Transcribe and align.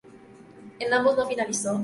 En 0.79 0.91
ambos 0.95 1.15
no 1.15 1.27
finalizó. 1.27 1.79